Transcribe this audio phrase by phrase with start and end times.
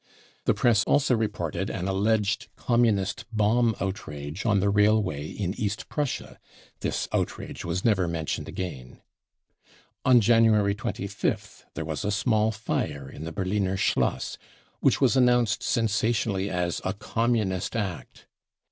[0.01, 5.89] 55 The Press also reported an alleged Communist bomb outrage on the railway in East
[5.89, 6.39] Prussia
[6.79, 9.03] (this outrage r was never mentioned again!)
[10.03, 14.39] On January 25th there was small fire in the Berliner Schloss,
[14.79, 18.25] which was announced "THE REICHSTAG IS IN FLAMES!" 53;| sensationally as a "Communist act."